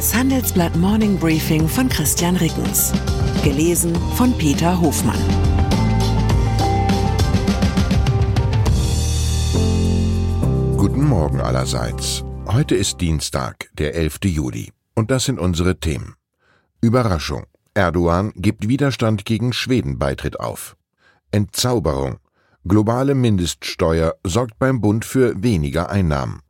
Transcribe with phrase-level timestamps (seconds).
[0.00, 2.90] Das Handelsblatt Morning Briefing von Christian Rickens.
[3.44, 5.20] Gelesen von Peter Hofmann.
[10.78, 12.24] Guten Morgen allerseits.
[12.46, 14.20] Heute ist Dienstag, der 11.
[14.24, 14.72] Juli.
[14.94, 16.14] Und das sind unsere Themen.
[16.80, 17.44] Überraschung.
[17.74, 20.78] Erdogan gibt Widerstand gegen Schweden-Beitritt auf.
[21.30, 22.20] Entzauberung.
[22.66, 26.40] Globale Mindeststeuer sorgt beim Bund für weniger Einnahmen.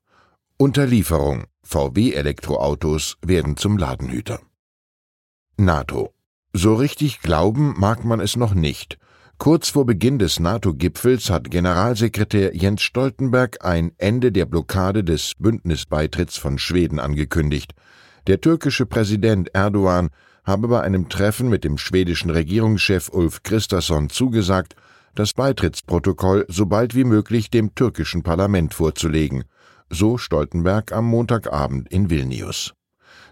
[0.56, 1.46] Unterlieferung.
[1.70, 4.40] VW-Elektroautos werden zum Ladenhüter.
[5.56, 6.12] NATO.
[6.52, 8.98] So richtig glauben mag man es noch nicht.
[9.38, 16.36] Kurz vor Beginn des NATO-Gipfels hat Generalsekretär Jens Stoltenberg ein Ende der Blockade des Bündnisbeitritts
[16.38, 17.72] von Schweden angekündigt.
[18.26, 20.10] Der türkische Präsident Erdogan
[20.42, 24.74] habe bei einem Treffen mit dem schwedischen Regierungschef Ulf Christasson zugesagt,
[25.14, 29.44] das Beitrittsprotokoll so bald wie möglich dem türkischen Parlament vorzulegen
[29.90, 32.72] so Stoltenberg am Montagabend in Vilnius.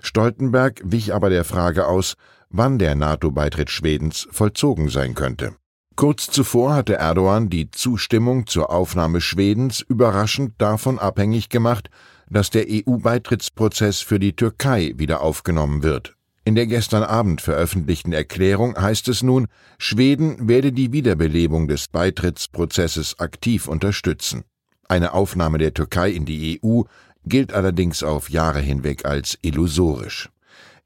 [0.00, 2.14] Stoltenberg wich aber der Frage aus,
[2.50, 5.56] wann der NATO-Beitritt Schwedens vollzogen sein könnte.
[5.96, 11.90] Kurz zuvor hatte Erdogan die Zustimmung zur Aufnahme Schwedens überraschend davon abhängig gemacht,
[12.30, 16.14] dass der EU-Beitrittsprozess für die Türkei wieder aufgenommen wird.
[16.44, 23.18] In der gestern Abend veröffentlichten Erklärung heißt es nun, Schweden werde die Wiederbelebung des Beitrittsprozesses
[23.18, 24.44] aktiv unterstützen.
[24.88, 26.82] Eine Aufnahme der Türkei in die EU
[27.26, 30.30] gilt allerdings auf Jahre hinweg als illusorisch.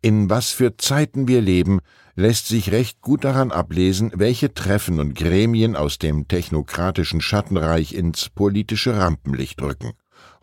[0.01, 1.79] In was für Zeiten wir leben,
[2.17, 8.29] lässt sich recht gut daran ablesen, welche Treffen und Gremien aus dem technokratischen Schattenreich ins
[8.29, 9.93] politische Rampenlicht rücken.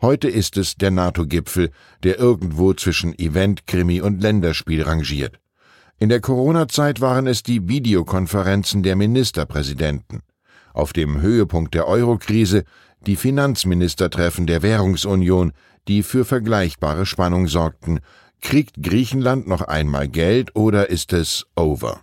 [0.00, 1.70] Heute ist es der NATO-Gipfel,
[2.02, 5.38] der irgendwo zwischen Event, Krimi und Länderspiel rangiert.
[5.98, 10.20] In der Corona-Zeit waren es die Videokonferenzen der Ministerpräsidenten.
[10.72, 12.64] Auf dem Höhepunkt der Eurokrise
[13.06, 15.52] die Finanzministertreffen der Währungsunion,
[15.88, 18.00] die für vergleichbare Spannung sorgten.
[18.40, 22.00] Kriegt Griechenland noch einmal Geld oder ist es over?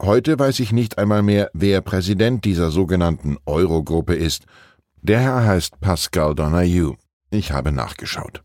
[0.00, 4.44] Heute weiß ich nicht einmal mehr, wer Präsident dieser sogenannten Eurogruppe ist.
[5.02, 6.96] Der Herr heißt Pascal Donahue.
[7.30, 8.42] Ich habe nachgeschaut.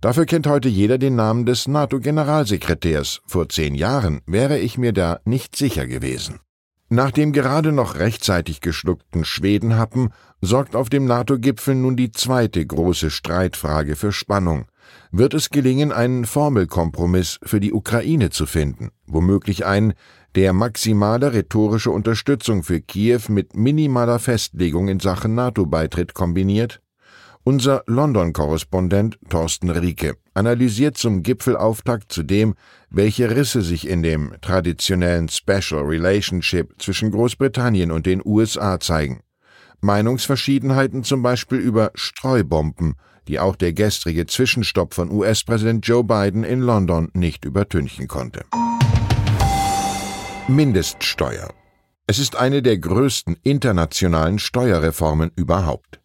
[0.00, 3.20] Dafür kennt heute jeder den Namen des NATO-Generalsekretärs.
[3.26, 6.40] Vor zehn Jahren wäre ich mir da nicht sicher gewesen.
[6.88, 10.10] Nach dem gerade noch rechtzeitig geschluckten Schwedenhappen
[10.40, 14.66] sorgt auf dem NATO-Gipfel nun die zweite große Streitfrage für Spannung.
[15.10, 19.94] Wird es gelingen, einen Formelkompromiss für die Ukraine zu finden, womöglich einen,
[20.36, 26.80] der maximale rhetorische Unterstützung für Kiew mit minimaler Festlegung in Sachen NATO-Beitritt kombiniert?
[27.42, 32.54] Unser London-Korrespondent Thorsten Rieke analysiert zum Gipfelauftakt zudem,
[32.90, 39.20] welche Risse sich in dem traditionellen Special Relationship zwischen Großbritannien und den USA zeigen.
[39.80, 42.94] Meinungsverschiedenheiten zum Beispiel über Streubomben,
[43.28, 48.44] die auch der gestrige Zwischenstopp von US-Präsident Joe Biden in London nicht übertünchen konnte.
[50.48, 51.52] Mindeststeuer.
[52.06, 56.00] Es ist eine der größten internationalen Steuerreformen überhaupt.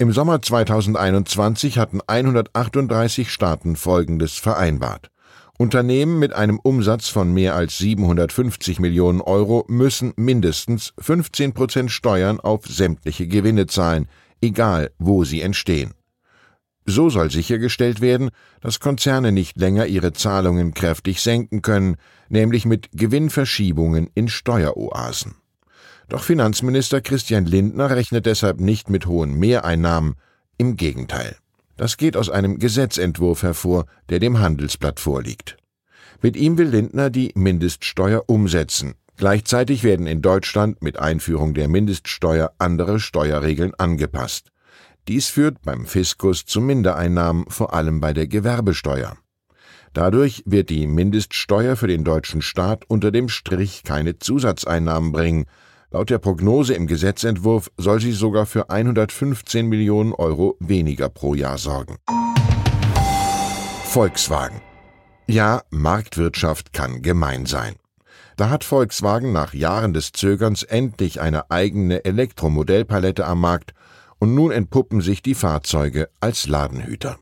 [0.00, 5.10] Im Sommer 2021 hatten 138 Staaten Folgendes vereinbart.
[5.58, 12.38] Unternehmen mit einem Umsatz von mehr als 750 Millionen Euro müssen mindestens 15 Prozent Steuern
[12.38, 14.06] auf sämtliche Gewinne zahlen,
[14.40, 15.94] egal wo sie entstehen.
[16.86, 18.30] So soll sichergestellt werden,
[18.60, 21.96] dass Konzerne nicht länger ihre Zahlungen kräftig senken können,
[22.28, 25.37] nämlich mit Gewinnverschiebungen in Steueroasen.
[26.08, 30.14] Doch Finanzminister Christian Lindner rechnet deshalb nicht mit hohen Mehreinnahmen,
[30.56, 31.36] im Gegenteil.
[31.76, 35.56] Das geht aus einem Gesetzentwurf hervor, der dem Handelsblatt vorliegt.
[36.20, 38.94] Mit ihm will Lindner die Mindeststeuer umsetzen.
[39.16, 44.50] Gleichzeitig werden in Deutschland mit Einführung der Mindeststeuer andere Steuerregeln angepasst.
[45.06, 49.16] Dies führt beim Fiskus zu Mindereinnahmen, vor allem bei der Gewerbesteuer.
[49.92, 55.46] Dadurch wird die Mindeststeuer für den deutschen Staat unter dem Strich keine Zusatzeinnahmen bringen,
[55.90, 61.56] Laut der Prognose im Gesetzentwurf soll sie sogar für 115 Millionen Euro weniger pro Jahr
[61.56, 61.96] sorgen.
[63.84, 64.60] Volkswagen.
[65.26, 67.76] Ja, Marktwirtschaft kann gemein sein.
[68.36, 73.72] Da hat Volkswagen nach Jahren des Zögerns endlich eine eigene Elektromodellpalette am Markt
[74.18, 77.18] und nun entpuppen sich die Fahrzeuge als Ladenhüter.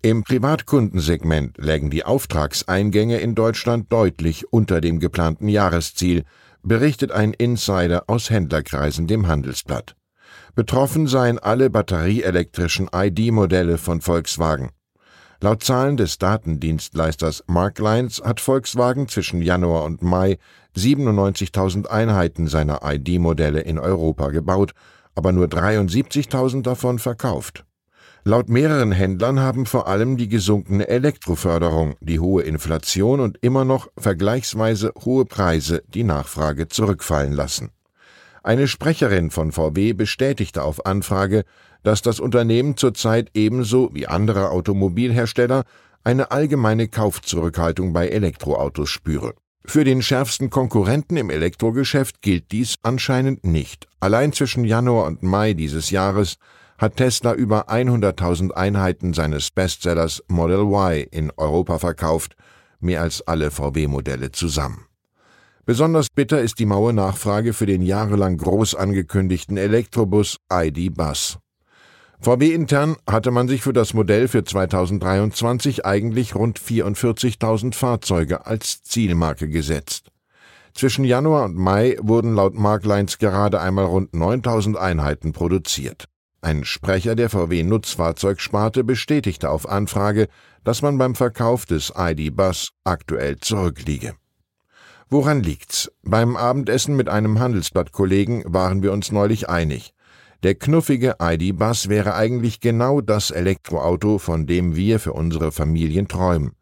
[0.00, 6.24] Im Privatkundensegment lägen die Auftragseingänge in Deutschland deutlich unter dem geplanten Jahresziel,
[6.62, 9.94] berichtet ein Insider aus Händlerkreisen dem Handelsblatt.
[10.54, 14.70] Betroffen seien alle batterieelektrischen ID-Modelle von Volkswagen.
[15.40, 20.38] Laut Zahlen des Datendienstleisters Marklines hat Volkswagen zwischen Januar und Mai
[20.76, 24.72] 97.000 Einheiten seiner ID-Modelle in Europa gebaut,
[25.14, 27.64] aber nur 73.000 davon verkauft.
[28.24, 33.88] Laut mehreren Händlern haben vor allem die gesunkene Elektroförderung, die hohe Inflation und immer noch
[33.96, 37.70] vergleichsweise hohe Preise die Nachfrage zurückfallen lassen.
[38.42, 41.44] Eine Sprecherin von VW bestätigte auf Anfrage,
[41.82, 45.64] dass das Unternehmen zurzeit ebenso wie andere Automobilhersteller
[46.04, 49.34] eine allgemeine Kaufzurückhaltung bei Elektroautos spüre.
[49.64, 53.86] Für den schärfsten Konkurrenten im Elektrogeschäft gilt dies anscheinend nicht.
[54.00, 56.38] Allein zwischen Januar und Mai dieses Jahres
[56.78, 62.36] hat Tesla über 100.000 Einheiten seines Bestsellers Model Y in Europa verkauft,
[62.80, 64.86] mehr als alle VW-Modelle zusammen.
[65.66, 71.38] Besonders bitter ist die maue Nachfrage für den jahrelang groß angekündigten Elektrobus ID Bus.
[72.20, 78.82] VW intern hatte man sich für das Modell für 2023 eigentlich rund 44.000 Fahrzeuge als
[78.82, 80.10] Zielmarke gesetzt.
[80.74, 86.08] Zwischen Januar und Mai wurden laut Marklines gerade einmal rund 9000 Einheiten produziert.
[86.40, 90.28] Ein Sprecher der VW Nutzfahrzeugsparte bestätigte auf Anfrage,
[90.62, 94.14] dass man beim Verkauf des ID Bus aktuell zurückliege.
[95.08, 95.90] Woran liegt's?
[96.02, 99.94] Beim Abendessen mit einem Handelsblattkollegen waren wir uns neulich einig.
[100.44, 106.52] Der knuffige ID-Bus wäre eigentlich genau das Elektroauto, von dem wir für unsere Familien träumen.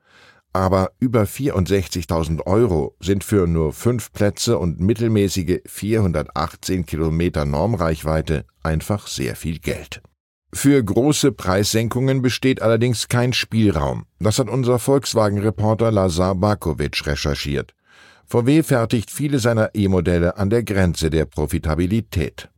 [0.57, 9.07] Aber über 64.000 Euro sind für nur fünf Plätze und mittelmäßige 418 Kilometer Normreichweite einfach
[9.07, 10.01] sehr viel Geld.
[10.55, 14.07] Für große Preissenkungen besteht allerdings kein Spielraum.
[14.19, 17.75] Das hat unser Volkswagen-Reporter Lazar Bakovic recherchiert.
[18.25, 22.49] VW fertigt viele seiner E-Modelle an der Grenze der Profitabilität.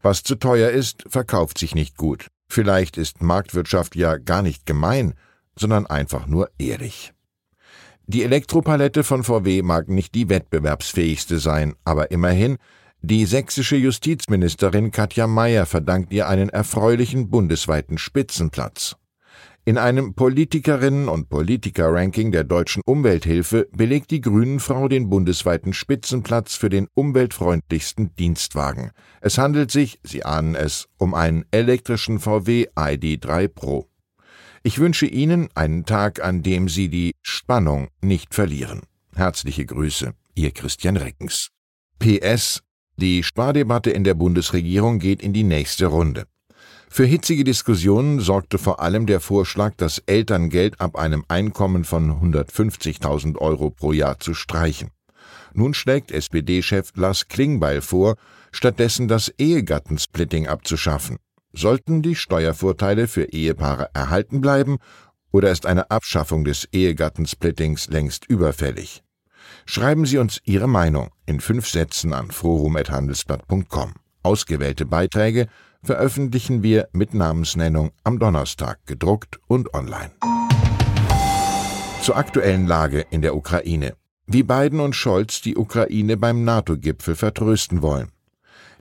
[0.00, 2.28] Was zu teuer ist, verkauft sich nicht gut.
[2.48, 5.14] Vielleicht ist Marktwirtschaft ja gar nicht gemein,
[5.56, 7.12] sondern einfach nur ehrlich.
[8.12, 12.58] Die Elektropalette von VW mag nicht die wettbewerbsfähigste sein, aber immerhin,
[13.00, 18.96] die sächsische Justizministerin Katja Mayer verdankt ihr einen erfreulichen bundesweiten Spitzenplatz.
[19.64, 26.68] In einem Politikerinnen- und Politiker-Ranking der deutschen Umwelthilfe belegt die Grünenfrau den bundesweiten Spitzenplatz für
[26.68, 28.90] den umweltfreundlichsten Dienstwagen.
[29.22, 33.88] Es handelt sich, Sie ahnen es, um einen elektrischen VW ID3 Pro.
[34.64, 38.82] Ich wünsche Ihnen einen Tag, an dem Sie die Spannung nicht verlieren.
[39.16, 41.48] Herzliche Grüße, Ihr Christian Reckens.
[41.98, 42.62] PS
[42.96, 46.26] Die Spardebatte in der Bundesregierung geht in die nächste Runde.
[46.88, 53.38] Für hitzige Diskussionen sorgte vor allem der Vorschlag, das Elterngeld ab einem Einkommen von 150.000
[53.38, 54.90] Euro pro Jahr zu streichen.
[55.54, 58.14] Nun schlägt SPD-Chef Lars Klingbeil vor,
[58.52, 61.16] stattdessen das Ehegattensplitting abzuschaffen.
[61.52, 64.78] Sollten die Steuervorteile für Ehepaare erhalten bleiben
[65.30, 69.02] oder ist eine Abschaffung des Ehegattensplittings längst überfällig?
[69.66, 73.94] Schreiben Sie uns Ihre Meinung in fünf Sätzen an forum.handelsblatt.com.
[74.22, 75.46] Ausgewählte Beiträge
[75.82, 80.12] veröffentlichen wir mit Namensnennung am Donnerstag gedruckt und online.
[82.02, 83.94] Zur aktuellen Lage in der Ukraine.
[84.26, 88.11] Wie Biden und Scholz die Ukraine beim NATO-Gipfel vertrösten wollen.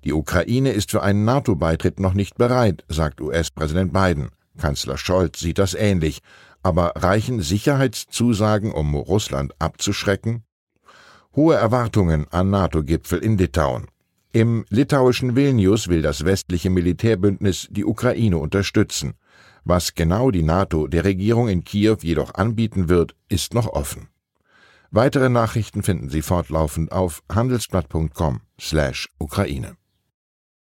[0.03, 4.29] Die Ukraine ist für einen NATO-Beitritt noch nicht bereit, sagt US-Präsident Biden.
[4.57, 6.19] Kanzler Scholz sieht das ähnlich.
[6.63, 10.43] Aber reichen Sicherheitszusagen, um Russland abzuschrecken?
[11.35, 13.87] Hohe Erwartungen an NATO-Gipfel in Litauen.
[14.33, 19.15] Im litauischen Vilnius will das westliche Militärbündnis die Ukraine unterstützen.
[19.63, 24.07] Was genau die NATO der Regierung in Kiew jedoch anbieten wird, ist noch offen.
[24.89, 29.75] Weitere Nachrichten finden Sie fortlaufend auf handelsblatt.com/Ukraine.